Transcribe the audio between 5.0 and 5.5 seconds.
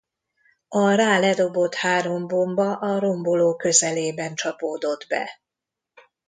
be.